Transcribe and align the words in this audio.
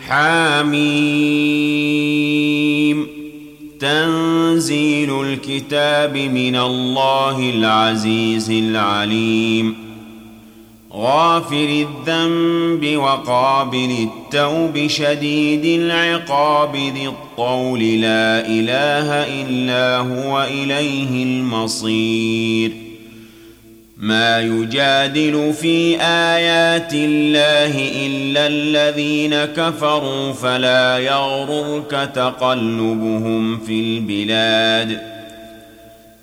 حاميم 0.09 0.77
تنزيل 3.81 5.21
الكتاب 5.23 6.17
من 6.17 6.57
الله 6.57 7.51
العزيز 7.51 8.51
العليم. 8.51 9.86
غافر 10.97 11.87
الذنب 12.09 12.97
وقابل 12.97 14.09
التوب 14.09 14.87
شديد 14.87 15.81
العقاب 15.81 16.77
ذي 16.77 17.07
الطول. 17.07 17.81
لا 17.81 18.47
إله 18.47 19.13
إلا 19.43 19.97
هو 19.97 20.43
إليه 20.43 21.25
المصير. 21.25 22.73
ما 23.97 24.41
يجادل 24.41 25.53
في 25.53 26.01
آيات 26.01 26.93
الله 26.93 28.07
إلا 28.07 28.47
الذين 28.47 29.45
كفروا 29.45 30.33
فلا 30.33 30.99
يغررك 30.99 32.11
تقلبهم 32.15 33.59
في 33.59 33.81
البلاد. 33.81 35.16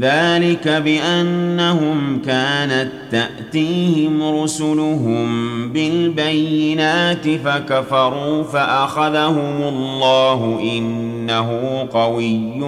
ذلك 0.00 0.68
بأنهم 0.68 2.22
كانت 2.26 2.90
تأتيهم 3.10 4.42
رسلهم 4.42 5.28
بالبينات 5.72 7.28
فكفروا 7.28 8.42
فأخذهم 8.42 9.62
الله 9.62 10.58
إنه 10.62 11.78
قوي 11.92 12.62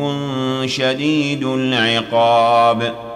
شديد 0.69 1.45
العقاب. 1.45 3.08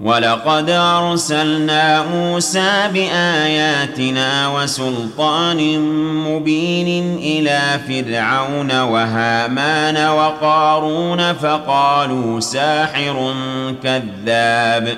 ولقد 0.00 0.70
أرسلنا 0.70 2.02
موسى 2.02 2.88
بآياتنا 2.92 4.48
وسلطان 4.48 5.78
مبين 6.28 7.18
إلى 7.18 7.60
فرعون 7.88 8.80
وهامان 8.80 10.08
وقارون 10.08 11.32
فقالوا 11.32 12.40
ساحر 12.40 13.34
كذاب 13.82 14.96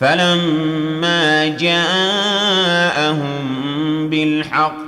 فلما 0.00 1.46
جاءهم 1.46 3.26
بالحق 4.10 4.85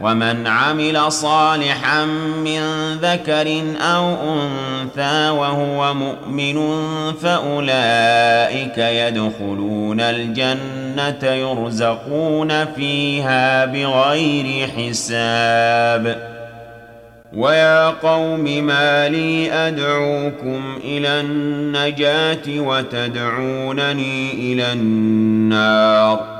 ومن 0.00 0.46
عمل 0.46 1.12
صالحا 1.12 2.04
من 2.44 2.62
ذكر 2.94 3.62
أو 3.80 4.14
أنثى 4.34 5.30
وهو 5.30 5.94
مؤمن 5.94 6.72
فأولئك 7.22 8.78
يدخلون 8.78 10.00
الجنة 10.00 11.30
يرزقون 11.30 12.64
فيها 12.64 13.64
بغير 13.64 14.68
حساب. 14.68 16.30
ويا 17.32 17.88
قوم 17.88 18.44
ما 18.44 19.08
لي 19.08 19.52
أدعوكم 19.52 20.78
إلى 20.84 21.20
النجاة 21.20 22.60
وتدعونني 22.60 24.32
إلى 24.32 24.72
النار. 24.72 26.39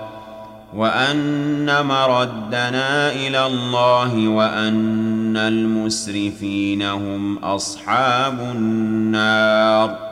وأن 0.75 1.85
مردنا 1.85 3.11
إلى 3.11 3.45
الله 3.45 4.27
وأن 4.27 5.37
المسرفين 5.37 6.81
هم 6.81 7.37
أصحاب 7.37 8.39
النار. 8.39 10.11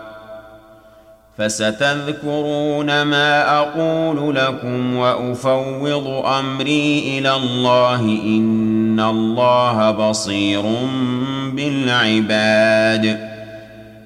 فستذكرون 1.38 3.01
ما 3.01 3.58
أقول 3.58 4.36
لكم 4.36 4.96
وأفوض 4.96 6.25
أمري 6.25 7.20
إلى 7.20 7.36
الله 7.36 8.01
إن 8.25 9.00
الله 9.00 9.92
بصير 9.92 10.63
بالعباد. 11.54 13.29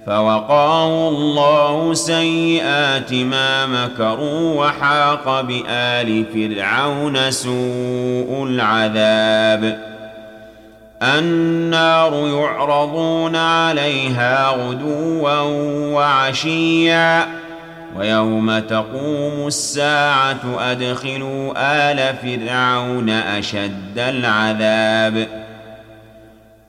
فوقاه 0.05 1.09
الله 1.09 1.93
سيئات 1.93 3.13
ما 3.13 3.65
مكروا 3.65 4.65
وحاق 4.65 5.41
بآل 5.41 6.25
فرعون 6.33 7.31
سوء 7.31 8.47
العذاب. 8.49 9.79
النار 11.03 12.27
يعرضون 12.27 13.35
عليها 13.35 14.49
غدوا 14.49 15.39
وعشيا. 15.93 17.27
ويوم 17.97 18.59
تقوم 18.59 19.47
الساعة 19.47 20.39
أدخلوا 20.59 21.53
آل 21.57 22.15
فرعون 22.15 23.09
أشد 23.09 23.97
العذاب. 23.97 25.27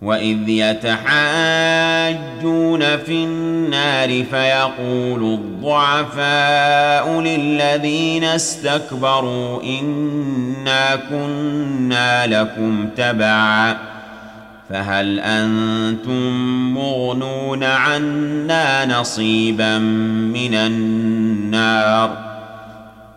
واذ 0.05 0.49
يتحاجون 0.49 0.97
في 2.97 3.25
النار 3.25 4.25
فيقول 4.25 5.35
الضعفاء 5.35 7.21
للذين 7.21 8.25
استكبروا 8.25 9.63
انا 9.63 10.97
كنا 10.97 12.27
لكم 12.27 12.89
تبعا 12.97 13.77
فهل 14.71 15.21
أنتم 15.21 16.33
مغنون 16.75 17.65
عنا 17.65 18.87
نصيبا 19.01 19.79
من 19.79 20.55
النار 20.55 22.24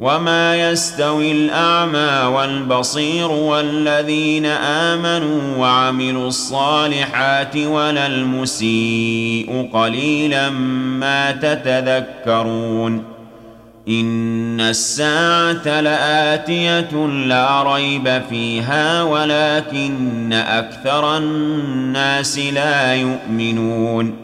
وما 0.00 0.70
يستوي 0.70 1.32
الاعمى 1.32 2.36
والبصير 2.36 3.30
والذين 3.30 4.46
امنوا 4.46 5.56
وعملوا 5.56 6.28
الصالحات 6.28 7.56
ولا 7.56 8.06
المسيء 8.06 9.68
قليلا 9.72 10.50
ما 11.00 11.32
تتذكرون 11.32 13.04
ان 13.88 14.60
الساعة 14.60 15.80
لاتيه 15.80 17.06
لا 17.06 17.62
ريب 17.62 18.22
فيها 18.30 19.02
ولكن 19.02 20.32
أكثر 20.32 21.16
الناس 21.16 22.38
لا 22.38 22.94
يؤمنون 22.94 24.14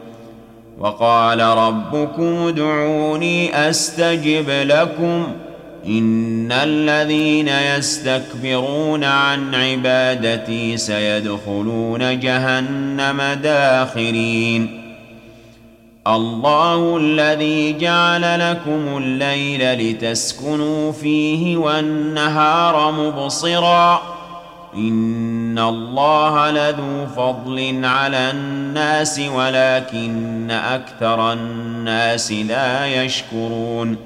وقال 0.79 1.41
ربكم 1.41 2.47
ادعوني 2.47 3.69
استجب 3.71 4.51
لكم 4.51 5.27
ان 5.87 6.53
الذين 6.53 7.49
يستكبرون 7.49 9.05
عن 9.05 9.55
عبادتي 9.55 10.77
سيدخلون 10.77 12.21
جهنم 12.21 13.23
داخرين 13.43 14.83
الله 16.07 16.97
الذي 16.97 17.79
جعل 17.79 18.51
لكم 18.51 18.97
الليل 18.97 19.91
لتسكنوا 19.91 20.93
فيه 20.93 21.57
والنهار 21.57 22.93
مبصرا 22.93 24.03
ان 24.75 25.59
الله 25.59 26.51
لذو 26.51 27.07
فضل 27.17 27.81
على 27.85 28.31
الناس 28.31 29.21
ولكن 29.35 30.51
أكثر 30.51 31.33
الناس 31.33 32.33
لا 32.33 32.87
يشكرون 33.03 34.06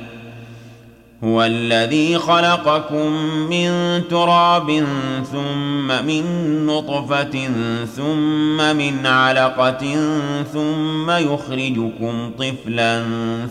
هو 1.23 1.43
الذي 1.43 2.17
خلقكم 2.17 3.11
من 3.49 4.01
تراب 4.09 4.85
ثم 5.31 6.05
من 6.05 6.23
نطفة 6.65 7.49
ثم 7.95 8.75
من 8.77 9.05
علقة 9.05 9.95
ثم 10.53 11.11
يخرجكم 11.11 12.31
طفلا 12.39 13.03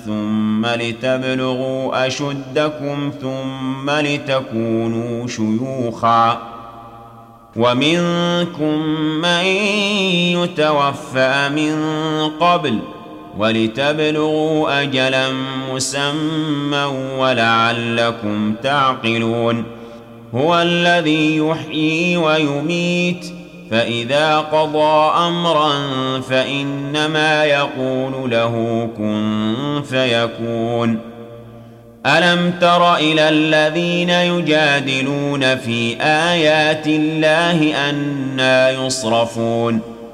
ثم 0.07 0.67
لتبلغوا 0.67 2.07
أشدكم 2.07 3.13
ثم 3.21 3.91
لتكونوا 3.91 5.27
شيوخا 5.27 6.43
ومنكم 7.57 8.79
من 9.23 9.45
يتوفى 10.37 11.49
من 11.55 11.77
قبل 12.41 12.79
ۖ 12.97 13.00
ولتبلغوا 13.39 14.83
أجلا 14.83 15.29
مسمى 15.73 16.85
ولعلكم 17.19 18.55
تعقلون. 18.63 19.65
هو 20.35 20.63
الذي 20.63 21.37
يحيي 21.37 22.17
ويميت 22.17 23.27
فإذا 23.71 24.39
قضى 24.39 25.13
أمرا 25.27 25.73
فإنما 26.21 27.45
يقول 27.45 28.31
له 28.31 28.89
كن 28.97 29.83
فيكون. 29.91 30.99
ألم 32.07 32.53
تر 32.61 32.97
إلى 32.97 33.29
الذين 33.29 34.11
يجادلون 34.11 35.57
في 35.57 35.97
آيات 36.03 36.87
الله 36.87 37.91
أنا 37.91 38.71
يصرفون؟ 38.71 39.90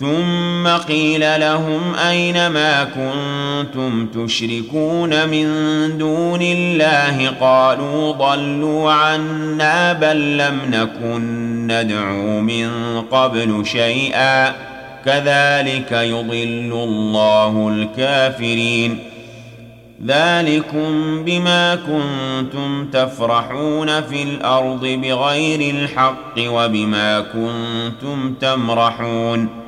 ثم 0.00 0.66
قيل 0.68 1.40
لهم 1.40 1.94
أين 1.94 2.46
ما 2.46 2.84
كنتم 2.84 4.06
تشركون 4.06 5.28
من 5.28 5.48
دون 5.98 6.42
الله؟ 6.42 7.30
قالوا 7.40 8.12
ضلوا 8.12 8.92
عنا 8.92 9.92
بل 9.92 10.38
لم 10.38 10.60
نكن 10.70 11.22
ندعو 11.66 12.40
من 12.40 12.70
قبل 13.10 13.66
شيئا. 13.66 14.52
كذلك 15.04 15.92
يضل 15.92 16.72
الله 16.72 17.68
الكافرين. 17.68 18.98
ذلكم 20.06 21.24
بما 21.24 21.74
كنتم 21.74 22.86
تفرحون 22.92 24.00
في 24.00 24.22
الأرض 24.22 24.86
بغير 24.86 25.74
الحق 25.74 26.34
وبما 26.38 27.20
كنتم 27.20 28.34
تمرحون. 28.40 29.67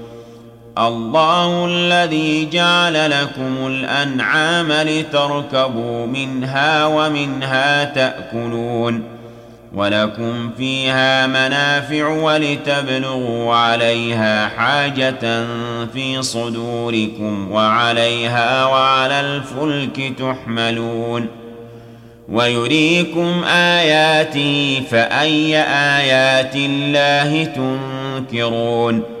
الله 0.77 1.65
الذي 1.65 2.49
جعل 2.49 3.11
لكم 3.11 3.67
الأنعام 3.67 4.71
لتركبوا 4.71 6.05
منها 6.05 6.85
ومنها 6.85 7.83
تأكلون 7.83 9.03
ولكم 9.75 10.49
فيها 10.57 11.27
منافع 11.27 12.07
ولتبلغوا 12.07 13.55
عليها 13.55 14.47
حاجة 14.47 15.45
في 15.93 16.21
صدوركم 16.21 17.51
وعليها 17.51 18.65
وعلى 18.65 19.19
الفلك 19.19 20.13
تحملون 20.19 21.27
ويريكم 22.29 23.43
اياته 23.43 24.81
فأي 24.91 25.57
آيات 25.97 26.55
الله 26.55 27.43
تنكرون 27.43 29.20